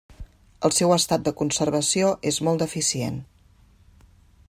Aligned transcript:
El 0.69 0.73
seu 0.77 0.93
estat 0.95 1.27
de 1.27 1.35
conservació 1.43 2.09
és 2.33 2.43
molt 2.49 2.65
deficient. 2.65 3.21